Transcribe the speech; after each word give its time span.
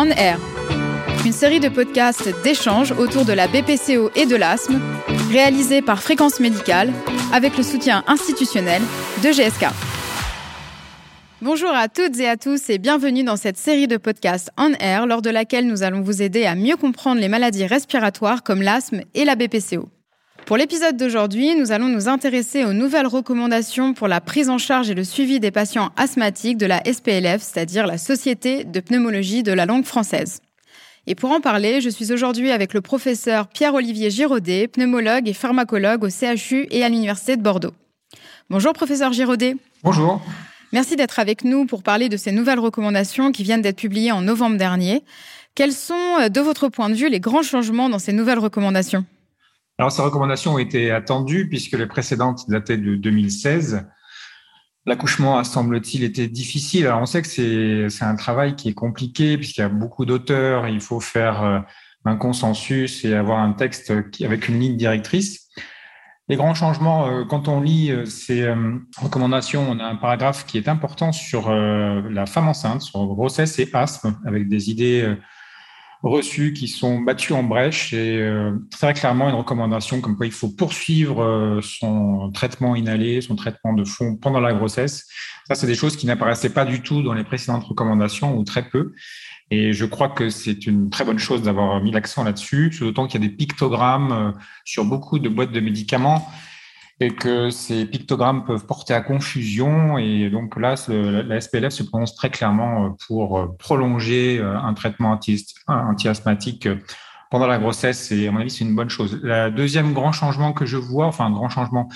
On 0.00 0.10
Air, 0.10 0.38
une 1.26 1.32
série 1.32 1.58
de 1.58 1.68
podcasts 1.68 2.32
d'échanges 2.44 2.92
autour 2.92 3.24
de 3.24 3.32
la 3.32 3.48
BPCO 3.48 4.12
et 4.14 4.26
de 4.26 4.36
l'asthme, 4.36 4.80
réalisée 5.32 5.82
par 5.82 6.00
Fréquence 6.00 6.38
Médicale 6.38 6.92
avec 7.32 7.56
le 7.56 7.64
soutien 7.64 8.04
institutionnel 8.06 8.80
de 9.24 9.30
GSK. 9.30 9.66
Bonjour 11.42 11.70
à 11.70 11.88
toutes 11.88 12.16
et 12.20 12.28
à 12.28 12.36
tous 12.36 12.70
et 12.70 12.78
bienvenue 12.78 13.24
dans 13.24 13.34
cette 13.34 13.56
série 13.56 13.88
de 13.88 13.96
podcasts 13.96 14.52
On 14.56 14.72
Air 14.74 15.08
lors 15.08 15.20
de 15.20 15.30
laquelle 15.30 15.66
nous 15.66 15.82
allons 15.82 16.02
vous 16.02 16.22
aider 16.22 16.44
à 16.44 16.54
mieux 16.54 16.76
comprendre 16.76 17.20
les 17.20 17.28
maladies 17.28 17.66
respiratoires 17.66 18.44
comme 18.44 18.62
l'asthme 18.62 19.00
et 19.14 19.24
la 19.24 19.34
BPCO. 19.34 19.88
Pour 20.48 20.56
l'épisode 20.56 20.96
d'aujourd'hui, 20.96 21.54
nous 21.56 21.72
allons 21.72 21.88
nous 21.88 22.08
intéresser 22.08 22.64
aux 22.64 22.72
nouvelles 22.72 23.06
recommandations 23.06 23.92
pour 23.92 24.08
la 24.08 24.22
prise 24.22 24.48
en 24.48 24.56
charge 24.56 24.88
et 24.88 24.94
le 24.94 25.04
suivi 25.04 25.40
des 25.40 25.50
patients 25.50 25.90
asthmatiques 25.98 26.56
de 26.56 26.64
la 26.64 26.82
SPLF, 26.90 27.42
c'est-à-dire 27.42 27.86
la 27.86 27.98
Société 27.98 28.64
de 28.64 28.80
pneumologie 28.80 29.42
de 29.42 29.52
la 29.52 29.66
langue 29.66 29.84
française. 29.84 30.40
Et 31.06 31.14
pour 31.14 31.32
en 31.32 31.42
parler, 31.42 31.82
je 31.82 31.90
suis 31.90 32.14
aujourd'hui 32.14 32.50
avec 32.50 32.72
le 32.72 32.80
professeur 32.80 33.48
Pierre-Olivier 33.48 34.08
Giraudet, 34.08 34.68
pneumologue 34.68 35.28
et 35.28 35.34
pharmacologue 35.34 36.02
au 36.02 36.08
CHU 36.08 36.66
et 36.70 36.82
à 36.82 36.88
l'Université 36.88 37.36
de 37.36 37.42
Bordeaux. 37.42 37.74
Bonjour 38.48 38.72
professeur 38.72 39.12
Giraudet. 39.12 39.54
Bonjour. 39.84 40.22
Merci 40.72 40.96
d'être 40.96 41.18
avec 41.18 41.44
nous 41.44 41.66
pour 41.66 41.82
parler 41.82 42.08
de 42.08 42.16
ces 42.16 42.32
nouvelles 42.32 42.58
recommandations 42.58 43.32
qui 43.32 43.42
viennent 43.42 43.60
d'être 43.60 43.76
publiées 43.76 44.12
en 44.12 44.22
novembre 44.22 44.56
dernier. 44.56 45.04
Quels 45.54 45.74
sont, 45.74 46.26
de 46.30 46.40
votre 46.40 46.70
point 46.70 46.88
de 46.88 46.94
vue, 46.94 47.10
les 47.10 47.20
grands 47.20 47.42
changements 47.42 47.90
dans 47.90 47.98
ces 47.98 48.14
nouvelles 48.14 48.38
recommandations? 48.38 49.04
Alors, 49.78 49.92
ces 49.92 50.02
recommandations 50.02 50.54
ont 50.54 50.58
été 50.58 50.90
attendues 50.90 51.48
puisque 51.48 51.74
les 51.74 51.86
précédentes 51.86 52.50
dataient 52.50 52.76
de 52.76 52.96
2016. 52.96 53.86
L'accouchement, 54.86 55.42
semble-t-il, 55.44 56.02
était 56.02 56.26
difficile. 56.26 56.86
Alors, 56.86 57.02
on 57.02 57.06
sait 57.06 57.22
que 57.22 57.88
c'est 57.88 58.04
un 58.04 58.16
travail 58.16 58.56
qui 58.56 58.70
est 58.70 58.74
compliqué 58.74 59.38
puisqu'il 59.38 59.60
y 59.60 59.64
a 59.64 59.68
beaucoup 59.68 60.04
d'auteurs. 60.04 60.66
Il 60.66 60.80
faut 60.80 60.98
faire 60.98 61.42
euh, 61.44 61.60
un 62.04 62.16
consensus 62.16 63.04
et 63.04 63.14
avoir 63.14 63.38
un 63.38 63.52
texte 63.52 63.92
avec 64.24 64.48
une 64.48 64.58
ligne 64.58 64.76
directrice. 64.76 65.48
Les 66.28 66.34
grands 66.34 66.54
changements, 66.54 67.06
euh, 67.06 67.24
quand 67.24 67.46
on 67.46 67.60
lit 67.60 67.92
euh, 67.92 68.04
ces 68.04 68.52
recommandations, 69.00 69.64
on 69.70 69.78
a 69.78 69.84
un 69.84 69.96
paragraphe 69.96 70.44
qui 70.44 70.58
est 70.58 70.66
important 70.66 71.12
sur 71.12 71.50
la 71.50 72.26
femme 72.26 72.48
enceinte, 72.48 72.82
sur 72.82 73.06
grossesse 73.06 73.60
et 73.60 73.70
asthme, 73.74 74.18
avec 74.26 74.48
des 74.48 74.70
idées 74.70 75.16
reçus 76.02 76.52
qui 76.52 76.68
sont 76.68 77.00
battus 77.00 77.32
en 77.32 77.42
brèche 77.42 77.92
et 77.92 78.18
euh, 78.18 78.52
très 78.70 78.94
clairement 78.94 79.28
une 79.28 79.34
recommandation 79.34 80.00
comme 80.00 80.16
quoi 80.16 80.26
il 80.26 80.32
faut 80.32 80.48
poursuivre 80.48 81.22
euh, 81.22 81.60
son 81.60 82.30
traitement 82.32 82.76
inhalé, 82.76 83.20
son 83.20 83.34
traitement 83.34 83.72
de 83.72 83.84
fond 83.84 84.16
pendant 84.16 84.40
la 84.40 84.52
grossesse. 84.52 85.06
Ça, 85.48 85.54
c'est 85.54 85.66
des 85.66 85.74
choses 85.74 85.96
qui 85.96 86.06
n'apparaissaient 86.06 86.52
pas 86.52 86.64
du 86.64 86.82
tout 86.82 87.02
dans 87.02 87.14
les 87.14 87.24
précédentes 87.24 87.64
recommandations 87.64 88.36
ou 88.36 88.44
très 88.44 88.68
peu. 88.68 88.92
Et 89.50 89.72
je 89.72 89.86
crois 89.86 90.10
que 90.10 90.28
c'est 90.28 90.66
une 90.66 90.90
très 90.90 91.04
bonne 91.04 91.18
chose 91.18 91.42
d'avoir 91.42 91.82
mis 91.82 91.90
l'accent 91.90 92.22
là-dessus, 92.22 92.70
d'autant 92.80 93.06
qu'il 93.06 93.22
y 93.22 93.24
a 93.24 93.28
des 93.28 93.34
pictogrammes 93.34 94.12
euh, 94.12 94.32
sur 94.64 94.84
beaucoup 94.84 95.18
de 95.18 95.28
boîtes 95.28 95.52
de 95.52 95.60
médicaments 95.60 96.28
et 97.00 97.14
que 97.14 97.50
ces 97.50 97.86
pictogrammes 97.86 98.44
peuvent 98.44 98.66
porter 98.66 98.94
à 98.94 99.00
confusion. 99.00 99.98
Et 99.98 100.30
donc 100.30 100.56
là, 100.56 100.74
la 100.88 101.40
SPLF 101.40 101.72
se 101.72 101.82
prononce 101.84 102.14
très 102.14 102.30
clairement 102.30 102.86
euh, 102.86 102.88
pour 103.06 103.38
euh, 103.38 103.46
prolonger 103.58 104.38
euh, 104.38 104.58
un 104.58 104.74
traitement 104.74 105.18
anti-asthmatique 105.68 106.68
pendant 107.30 107.46
la 107.46 107.58
grossesse. 107.58 108.10
Et 108.10 108.26
à 108.26 108.32
mon 108.32 108.40
avis, 108.40 108.50
c'est 108.50 108.64
une 108.64 108.74
bonne 108.74 108.90
chose. 108.90 109.20
Le 109.22 109.50
deuxième 109.50 109.92
grand 109.92 110.12
changement 110.12 110.52
que 110.52 110.66
je 110.66 110.76
vois, 110.76 111.06
enfin 111.06 111.26
un 111.26 111.30
grand 111.30 111.50
changement, 111.50 111.88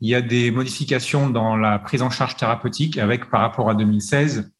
il 0.00 0.10
y 0.10 0.14
a 0.14 0.20
des 0.20 0.50
modifications 0.50 1.30
dans 1.30 1.56
la 1.56 1.78
prise 1.78 2.02
en 2.02 2.10
charge 2.10 2.36
thérapeutique 2.36 2.98
avec 2.98 3.30
par 3.30 3.40
rapport 3.40 3.70
à 3.70 3.74
2016 3.74 4.52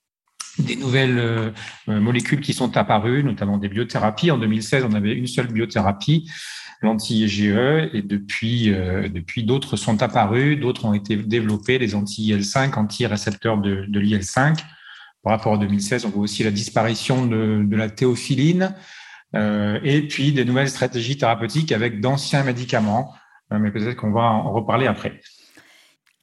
des 0.58 0.76
nouvelles 0.76 1.54
molécules 1.86 2.40
qui 2.40 2.52
sont 2.52 2.76
apparues, 2.76 3.24
notamment 3.24 3.56
des 3.56 3.68
biothérapies. 3.68 4.30
En 4.30 4.36
2016, 4.36 4.84
on 4.84 4.92
avait 4.94 5.12
une 5.14 5.26
seule 5.26 5.46
biothérapie 5.46 6.28
l'anti-IgE 6.82 7.90
et 7.92 8.02
depuis, 8.02 8.72
euh, 8.72 9.08
depuis 9.08 9.44
d'autres 9.44 9.76
sont 9.76 10.02
apparus, 10.02 10.58
d'autres 10.58 10.86
ont 10.86 10.94
été 10.94 11.16
développés, 11.16 11.78
les 11.78 11.94
anti-IL5, 11.94 12.74
anti-récepteurs 12.78 13.58
de, 13.58 13.84
de 13.86 14.00
l'IL5. 14.00 14.58
Par 15.22 15.32
rapport 15.32 15.54
à 15.54 15.58
2016, 15.58 16.06
on 16.06 16.10
voit 16.10 16.22
aussi 16.22 16.42
la 16.42 16.50
disparition 16.50 17.26
de, 17.26 17.66
la 17.76 17.90
théophiline 17.90 18.74
euh, 19.34 19.78
et 19.84 20.08
puis 20.08 20.32
des 20.32 20.46
nouvelles 20.46 20.70
stratégies 20.70 21.18
thérapeutiques 21.18 21.72
avec 21.72 22.00
d'anciens 22.00 22.42
médicaments, 22.42 23.14
euh, 23.52 23.58
mais 23.58 23.70
peut-être 23.70 23.96
qu'on 23.96 24.12
va 24.12 24.22
en 24.22 24.50
reparler 24.50 24.86
après. 24.86 25.20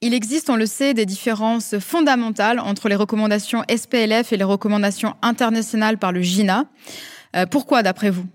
Il 0.02 0.14
existe, 0.14 0.50
on 0.50 0.56
le 0.56 0.66
sait, 0.66 0.94
des 0.94 1.06
différences 1.06 1.78
fondamentales 1.80 2.60
entre 2.60 2.90
les 2.90 2.96
recommandations 2.96 3.64
SPLF 3.70 4.32
et 4.32 4.38
les 4.38 4.44
recommandations 4.44 5.16
internationales 5.24 5.98
par 5.98 6.12
le 6.12 6.22
GINA. 6.22 6.66
Pourquoi, 7.50 7.82
d'après 7.82 8.12
vous? 8.12 8.26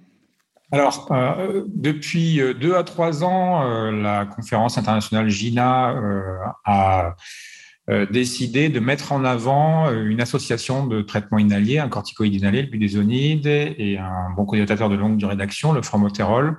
Alors, 0.73 1.07
euh, 1.11 1.65
depuis 1.69 2.41
euh, 2.41 2.55
deux 2.55 2.75
à 2.75 2.83
trois 2.83 3.25
ans, 3.25 3.63
euh, 3.63 3.91
la 3.91 4.25
conférence 4.25 4.79
internationale 4.79 5.29
GINA 5.29 5.95
a 6.65 7.15
décidé 8.11 8.69
de 8.69 8.79
mettre 8.79 9.13
en 9.13 9.25
avant 9.25 9.91
une 9.91 10.21
association 10.21 10.87
de 10.87 11.03
traitement 11.03 11.39
inhalé, 11.39 11.81
un 11.81 11.89
corticoïde 11.89 12.33
inhalé, 12.33 12.63
le 12.63 12.69
budesonide, 12.69 13.47
et 13.47 13.99
un 13.99 14.31
bon 14.37 14.47
coditateur 14.47 14.89
de 14.89 14.95
longue 14.95 15.17
durée 15.17 15.35
d'action, 15.35 15.73
le 15.73 15.83
formotérol, 15.83 16.59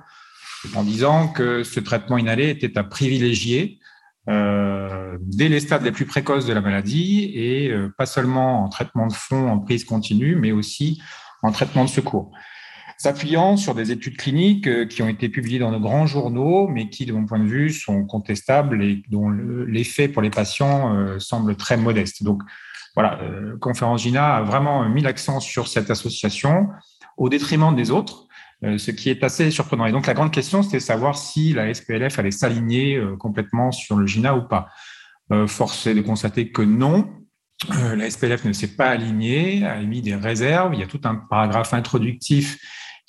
en 0.76 0.84
disant 0.84 1.28
que 1.28 1.64
ce 1.64 1.80
traitement 1.80 2.18
inhalé 2.18 2.50
était 2.50 2.76
à 2.78 2.84
privilégier 2.84 3.80
dès 4.28 5.48
les 5.48 5.60
stades 5.60 5.82
les 5.82 5.92
plus 5.92 6.04
précoces 6.04 6.44
de 6.44 6.52
la 6.52 6.60
maladie 6.60 7.32
et 7.34 7.74
pas 7.96 8.06
seulement 8.06 8.62
en 8.62 8.68
traitement 8.68 9.06
de 9.06 9.14
fond, 9.14 9.48
en 9.48 9.58
prise 9.60 9.84
continue, 9.84 10.36
mais 10.36 10.52
aussi 10.52 11.00
en 11.42 11.52
traitement 11.52 11.84
de 11.84 11.90
secours 11.90 12.32
s'appuyant 12.98 13.56
sur 13.56 13.74
des 13.74 13.92
études 13.92 14.16
cliniques 14.16 14.66
euh, 14.66 14.86
qui 14.86 15.02
ont 15.02 15.08
été 15.08 15.28
publiées 15.28 15.58
dans 15.58 15.72
de 15.72 15.78
grands 15.78 16.06
journaux, 16.06 16.68
mais 16.68 16.88
qui, 16.88 17.06
de 17.06 17.12
mon 17.12 17.26
point 17.26 17.38
de 17.38 17.46
vue, 17.46 17.70
sont 17.70 18.04
contestables 18.04 18.82
et 18.82 19.02
dont 19.10 19.30
l'effet 19.30 20.08
pour 20.08 20.22
les 20.22 20.30
patients 20.30 20.94
euh, 20.94 21.18
semble 21.18 21.56
très 21.56 21.76
modeste. 21.76 22.22
Donc, 22.22 22.42
voilà, 22.94 23.20
euh, 23.22 23.56
Conférence 23.58 24.02
GINA 24.02 24.36
a 24.36 24.42
vraiment 24.42 24.88
mis 24.88 25.02
l'accent 25.02 25.40
sur 25.40 25.68
cette 25.68 25.90
association 25.90 26.68
au 27.16 27.28
détriment 27.28 27.74
des 27.74 27.90
autres, 27.90 28.26
ce 28.62 28.90
qui 28.90 29.10
est 29.10 29.22
assez 29.22 29.50
surprenant. 29.50 29.86
Et 29.86 29.92
donc, 29.92 30.06
la 30.06 30.14
grande 30.14 30.32
question, 30.32 30.62
c'était 30.62 30.78
de 30.78 30.82
savoir 30.82 31.16
si 31.16 31.52
la 31.52 31.72
SPLF 31.72 32.18
allait 32.18 32.32
s'aligner 32.32 33.00
complètement 33.20 33.70
sur 33.70 33.96
le 33.96 34.06
GINA 34.06 34.34
ou 34.34 34.48
pas. 34.48 34.66
Force 35.46 35.86
est 35.86 35.94
de 35.94 36.00
constater 36.00 36.50
que 36.50 36.62
non, 36.62 37.08
la 37.68 38.10
SPLF 38.10 38.44
ne 38.44 38.52
s'est 38.52 38.74
pas 38.74 38.88
alignée, 38.88 39.64
a 39.64 39.80
émis 39.80 40.02
des 40.02 40.16
réserves. 40.16 40.74
Il 40.74 40.80
y 40.80 40.82
a 40.82 40.88
tout 40.88 41.00
un 41.04 41.14
paragraphe 41.14 41.72
introductif 41.72 42.58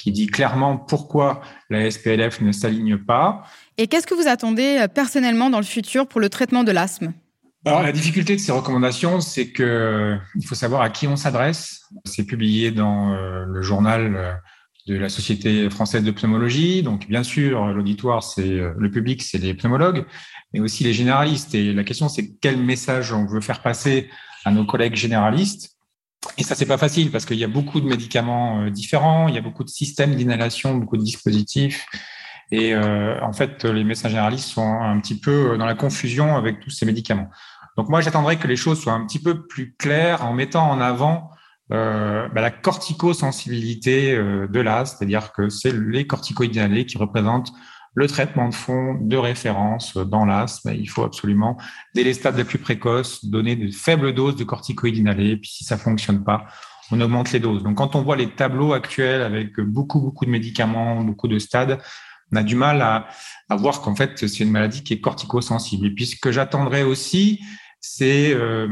qui 0.06 0.12
dit 0.12 0.28
clairement 0.28 0.78
pourquoi 0.78 1.42
la 1.72 1.90
SPLF 1.90 2.40
ne 2.42 2.52
s'aligne 2.52 2.96
pas. 2.96 3.44
Et 3.80 3.88
qu'est-ce 3.88 4.06
que 4.06 4.14
vous 4.14 4.28
attendez 4.28 4.78
euh, 4.80 4.88
personnellement 4.88 5.50
dans 5.50 5.58
le 5.58 5.66
futur 5.66 6.06
pour 6.06 6.22
le 6.22 6.30
traitement 6.30 6.64
de 6.64 6.72
l'asthme? 6.72 7.14
Alors, 7.66 7.82
la 7.82 7.92
difficulté 7.92 8.36
de 8.36 8.40
ces 8.40 8.52
recommandations, 8.52 9.20
c'est 9.20 9.50
que 9.50 9.64
euh, 9.64 10.16
il 10.36 10.46
faut 10.46 10.54
savoir 10.54 10.84
à 10.84 10.92
qui 10.92 11.08
on 11.08 11.16
s'adresse. 11.16 11.88
C'est 12.06 12.24
publié 12.24 12.70
dans 12.70 13.14
euh, 13.14 13.46
le 13.48 13.64
journal 13.64 14.40
de 14.86 14.96
la 14.96 15.10
Société 15.10 15.68
française 15.72 16.04
de 16.04 16.12
pneumologie. 16.12 16.84
Donc, 16.84 17.08
bien 17.08 17.24
sûr, 17.24 17.66
l'auditoire, 17.74 18.22
c'est 18.22 18.62
le 18.78 18.92
public, 18.92 19.24
c'est 19.24 19.40
les 19.40 19.56
pneumologues, 19.56 20.06
mais 20.54 20.60
aussi 20.60 20.84
les 20.84 20.94
généralistes. 20.94 21.56
Et 21.56 21.74
la 21.74 21.84
question, 21.84 22.10
c'est 22.10 22.36
quel 22.40 22.58
message 22.58 23.12
on 23.12 23.26
veut 23.26 23.42
faire 23.42 23.64
passer 23.64 24.12
à 24.44 24.52
nos 24.52 24.66
collègues 24.66 24.96
généralistes 24.96 25.75
et 26.38 26.44
ça, 26.44 26.56
c'est 26.56 26.66
pas 26.66 26.78
facile 26.78 27.12
parce 27.12 27.26
qu'il 27.26 27.38
y 27.38 27.44
a 27.44 27.48
beaucoup 27.48 27.82
de 27.82 27.88
médicaments 27.88 28.62
euh, 28.62 28.70
différents, 28.70 29.28
il 29.28 29.36
y 29.36 29.38
a 29.38 29.42
beaucoup 29.42 29.64
de 29.64 29.70
systèmes 29.70 30.16
d'inhalation, 30.16 30.76
beaucoup 30.76 30.98
de 30.98 31.04
dispositifs. 31.04 31.86
Et 32.52 32.74
euh, 32.74 33.20
en 33.22 33.34
fait, 33.34 33.64
les 33.66 33.84
médecins 33.84 34.10
généralistes 34.10 34.50
sont 34.50 34.80
un 34.80 35.00
petit 35.00 35.20
peu 35.20 35.54
euh, 35.54 35.58
dans 35.58 35.66
la 35.66 35.76
confusion 35.76 36.36
avec 36.36 36.60
tous 36.60 36.70
ces 36.70 36.86
médicaments. 36.86 37.30
Donc 37.78 37.90
moi, 37.90 38.02
j'attendrais 38.02 38.38
que 38.38 38.48
les 38.48 38.56
choses 38.56 38.80
soient 38.80 38.94
un 38.94 39.06
petit 39.06 39.20
peu 39.20 39.48
plus 39.48 39.76
claires 39.76 40.24
en 40.26 40.34
mettant 40.34 40.70
en 40.70 40.80
avant 40.80 41.32
euh, 41.72 42.30
bah, 42.30 42.42
la 42.42 42.52
corticosensibilité 42.52 44.16
de 44.16 44.60
l'asthme, 44.60 44.98
c'est-à-dire 44.98 45.34
que 45.34 45.50
c'est 45.50 45.74
les 45.74 46.06
corticoïdes 46.08 46.56
inhalés 46.56 46.86
qui 46.86 46.98
représentent 46.98 47.52
le 47.96 48.08
traitement 48.08 48.50
de 48.50 48.54
fond 48.54 48.96
de 49.02 49.18
référence 49.18 49.98
dans 49.98 50.26
l'asthme. 50.26 50.74
Il 50.78 50.90
faut 50.90 51.04
absolument, 51.04 51.58
dès 51.96 52.04
les 52.04 52.14
stades 52.14 52.38
les 52.38 52.44
plus 52.44 52.60
précoces, 52.60 53.26
donner 53.26 53.56
de 53.56 53.72
faibles 53.72 54.14
doses 54.14 54.36
de 54.36 54.44
corticoïdes 54.44 54.98
inhalés. 54.98 55.38
Puis 55.38 55.50
si 55.50 55.64
ça 55.64 55.78
fonctionne 55.78 56.24
pas, 56.24 56.46
on 56.92 57.00
augmente 57.02 57.32
les 57.32 57.40
doses. 57.40 57.64
Donc 57.64 57.78
quand 57.78 57.96
on 57.96 58.02
voit 58.02 58.18
les 58.18 58.30
tableaux 58.30 58.74
actuels 58.74 59.22
avec 59.22 59.60
beaucoup, 59.60 60.02
beaucoup 60.02 60.26
de 60.26 60.30
médicaments, 60.30 61.02
beaucoup 61.02 61.30
de 61.30 61.40
stades, 61.40 61.80
on 62.34 62.36
a 62.36 62.44
du 62.44 62.56
mal 62.56 62.82
à, 62.82 63.08
voir 63.56 63.82
qu'en 63.82 63.96
fait, 63.96 64.28
c'est 64.28 64.40
une 64.44 64.52
maladie 64.52 64.84
qui 64.84 64.94
est 64.94 65.00
corticosensible. 65.00 65.88
Et 65.88 65.92
puis 65.92 66.06
ce 66.06 66.18
que 66.18 66.32
j'attendrai 66.32 66.84
aussi, 66.84 67.40
c'est 67.80 68.34
euh, 68.34 68.68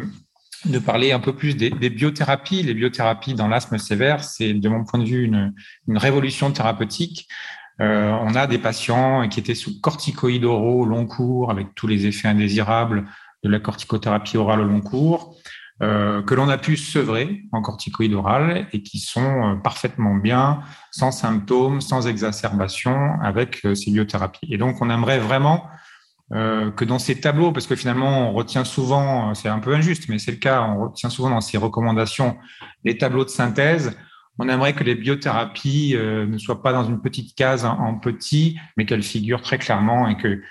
de 0.66 0.80
parler 0.80 1.14
un 1.14 1.20
peu 1.20 1.34
plus 1.34 1.56
des, 1.56 1.70
biothérapies. 1.70 2.64
Les 2.64 2.74
biothérapies 2.74 3.36
dans 3.36 3.48
l'asthme 3.48 3.78
sévère, 3.78 4.24
c'est 4.24 4.54
de 4.54 4.70
mon 4.70 4.84
point 4.84 5.00
de 5.00 5.06
vue 5.06 5.24
une 5.24 5.98
révolution 5.98 6.52
thérapeutique. 6.52 7.30
Euh, 7.82 8.12
on 8.22 8.36
a 8.36 8.48
des 8.48 8.60
patients 8.60 9.28
qui 9.30 9.40
étaient 9.40 9.56
sous 9.56 9.82
corticoïdes 9.82 10.46
oraux 10.46 10.82
au 10.82 10.86
long 10.86 11.06
cours 11.06 11.52
avec 11.52 11.74
tous 11.76 11.88
les 11.88 12.06
effets 12.06 12.28
indésirables 12.28 13.06
de 13.44 13.50
la 13.50 13.60
corticothérapie 13.60 14.38
orale 14.38 14.62
au 14.62 14.66
long 14.66 14.82
cours. 14.82 15.36
que 15.82 16.34
l'on 16.34 16.48
a 16.48 16.58
pu 16.58 16.78
sevrer 16.78 17.44
en 17.52 17.62
corticoïdes 17.62 18.14
orales 18.14 18.68
et 18.72 18.84
qui 18.84 19.00
sont 19.00 19.60
parfaitement 19.62 20.16
bien, 20.16 20.62
sans 20.92 21.12
symptômes, 21.12 21.82
sans 21.82 22.08
exacerbation 22.08 23.20
avec 23.22 23.68
ces 23.76 23.92
biothérapies. 23.92 24.48
Et 24.50 24.58
donc, 24.58 24.82
on 24.82 24.90
aimerait 24.90 25.20
vraiment 25.20 25.68
que 26.32 26.86
dans 26.86 27.00
ces 27.00 27.20
tableaux, 27.20 27.52
parce 27.52 27.68
que 27.68 27.76
finalement, 27.76 28.30
on 28.30 28.34
retient 28.34 28.64
souvent, 28.64 29.34
c'est 29.34 29.50
un 29.50 29.60
peu 29.60 29.76
injuste, 29.76 30.08
mais 30.08 30.20
c'est 30.20 30.32
le 30.32 30.38
cas, 30.38 30.62
on 30.62 30.86
retient 30.86 31.10
souvent 31.10 31.32
dans 31.32 31.42
ces 31.42 31.58
recommandations 31.58 32.38
les 32.86 32.98
tableaux 32.98 33.26
de 33.26 33.30
synthèse 33.30 33.98
on 34.40 34.50
aimerait 34.50 34.74
que 34.74 34.84
les 34.84 34.96
biothérapies 34.96 35.96
euh, 35.96 36.26
ne 36.26 36.38
soient 36.38 36.64
pas 36.64 36.74
dans 36.74 36.84
une 36.84 37.02
petite 37.02 37.36
case 37.36 37.66
en, 37.66 37.96
petit, 37.96 38.58
mais 38.78 38.86
qu'elles 38.86 39.04
figurent 39.04 39.42
très 39.42 39.60
clairement 39.60 40.08
et 40.08 40.18
que 40.18 40.42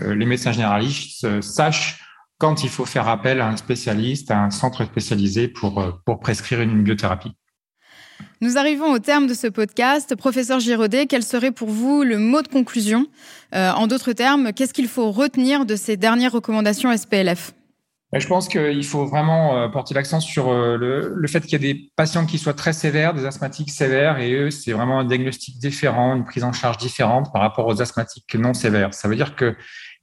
euh, 0.00 0.14
les 0.14 0.26
médecins 0.26 0.52
généralistes 0.52 1.24
euh, 1.24 1.40
sachent 1.40 2.04
quand 2.38 2.64
il 2.64 2.70
faut 2.70 2.86
faire 2.86 3.08
appel 3.08 3.40
à 3.40 3.48
un 3.48 3.56
spécialiste, 3.56 4.30
à 4.30 4.42
un 4.42 4.50
centre 4.50 4.84
spécialisé 4.84 5.48
pour, 5.48 6.00
pour 6.06 6.20
prescrire 6.20 6.60
une 6.62 6.82
biothérapie. 6.82 7.32
Nous 8.40 8.56
arrivons 8.56 8.92
au 8.92 8.98
terme 8.98 9.26
de 9.26 9.34
ce 9.34 9.46
podcast. 9.46 10.14
Professeur 10.16 10.58
Giraudet, 10.58 11.06
quel 11.06 11.22
serait 11.22 11.50
pour 11.50 11.68
vous 11.68 12.02
le 12.02 12.18
mot 12.18 12.40
de 12.40 12.48
conclusion? 12.48 13.06
En 13.52 13.86
d'autres 13.86 14.14
termes, 14.14 14.54
qu'est-ce 14.54 14.72
qu'il 14.72 14.88
faut 14.88 15.10
retenir 15.10 15.66
de 15.66 15.76
ces 15.76 15.98
dernières 15.98 16.32
recommandations 16.32 16.96
SPLF 16.96 17.52
je 18.18 18.26
pense 18.26 18.48
qu'il 18.48 18.84
faut 18.84 19.06
vraiment 19.06 19.56
euh, 19.56 19.68
porter 19.68 19.94
l'accent 19.94 20.18
sur 20.18 20.48
euh, 20.48 20.76
le, 21.14 21.28
fait 21.28 21.40
qu'il 21.42 21.52
y 21.52 21.54
a 21.54 21.58
des 21.58 21.92
patients 21.94 22.26
qui 22.26 22.38
soient 22.38 22.54
très 22.54 22.72
sévères, 22.72 23.14
des 23.14 23.24
asthmatiques 23.24 23.70
sévères, 23.70 24.18
et 24.18 24.32
eux, 24.32 24.50
c'est 24.50 24.72
vraiment 24.72 24.98
un 24.98 25.04
diagnostic 25.04 25.58
différent, 25.58 26.16
une 26.16 26.24
prise 26.24 26.42
en 26.42 26.52
charge 26.52 26.78
différente 26.78 27.32
par 27.32 27.40
rapport 27.40 27.66
aux 27.66 27.80
asthmatiques 27.80 28.34
non 28.34 28.52
sévères. 28.52 28.94
Ça 28.94 29.06
veut 29.06 29.14
dire 29.14 29.36
qu'il 29.36 29.54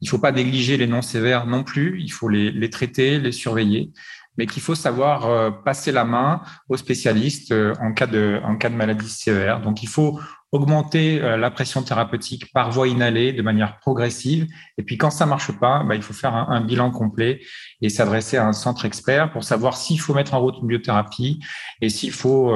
ne 0.01 0.07
faut 0.07 0.19
pas 0.19 0.31
négliger 0.31 0.77
les 0.77 0.88
non 0.88 1.01
sévères 1.01 1.45
non 1.45 1.65
plus, 1.65 2.00
il 2.01 2.09
faut 2.09 2.30
les, 2.30 2.69
traiter, 2.69 3.19
les 3.19 3.31
surveiller 3.31 3.92
mais 4.39 4.45
qu'il 4.45 4.62
faut 4.62 4.75
savoir 4.75 5.25
euh, 5.25 5.50
passer 5.50 5.92
la 5.92 6.06
main 6.06 6.44
aux 6.69 6.77
spécialistes 6.77 7.51
en 7.81 7.92
cas 7.92 8.06
de, 8.06 8.39
en 8.44 8.56
cas 8.56 8.69
de 8.69 8.75
maladie 8.75 9.10
sévère. 9.10 9.62
Donc, 9.62 9.81
il 9.81 9.89
faut 9.89 10.19
augmenter 10.51 11.21
euh, 11.21 11.38
la 11.38 11.51
pression 11.51 11.81
thérapeutique 11.83 12.51
par 12.53 12.71
voie 12.71 12.88
inhalée 12.88 13.33
de 13.33 13.41
manière 13.41 13.79
progressive. 13.79 14.47
Et 14.77 14.83
puis, 14.83 14.97
quand 14.97 15.11
ça 15.11 15.25
marche 15.25 15.51
pas, 15.51 15.83
bah, 15.83 15.95
il 15.95 16.01
faut 16.01 16.13
faire 16.13 16.33
un, 16.33 16.61
bilan 16.61 16.91
complet 16.91 17.41
et 17.81 17.89
s'adresser 17.89 18.38
à 18.38 18.45
un 18.45 18.53
centre 18.53 18.85
expert 18.85 19.31
pour 19.31 19.44
savoir 19.44 19.77
s'il 19.77 19.99
faut 19.99 20.13
mettre 20.13 20.33
en 20.33 20.39
route 20.39 20.55
une 20.61 20.67
biothérapie 20.67 21.39
et 21.81 21.89
s'il 21.89 22.11
faut 22.11 22.53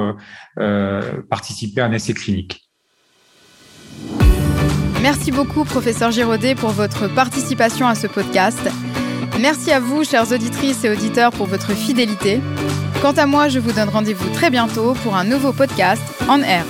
participer 1.30 1.80
à 1.80 1.86
un 1.86 1.92
essai 1.92 2.12
clinique. 2.12 2.68
Merci 5.02 5.32
beaucoup, 5.32 5.64
professeur 5.64 6.10
Giraudet, 6.10 6.54
pour 6.54 6.70
votre 6.70 7.08
participation 7.08 7.88
à 7.88 7.94
ce 7.94 8.06
podcast. 8.06 8.60
Merci 9.40 9.72
à 9.72 9.80
vous, 9.80 10.04
chères 10.04 10.30
auditrices 10.30 10.84
et 10.84 10.90
auditeurs, 10.90 11.32
pour 11.32 11.46
votre 11.46 11.72
fidélité. 11.72 12.40
Quant 13.00 13.12
à 13.12 13.26
moi, 13.26 13.48
je 13.48 13.58
vous 13.58 13.72
donne 13.72 13.88
rendez-vous 13.88 14.32
très 14.32 14.50
bientôt 14.50 14.94
pour 15.02 15.16
un 15.16 15.24
nouveau 15.24 15.52
podcast 15.52 16.02
en 16.28 16.40
air. 16.40 16.64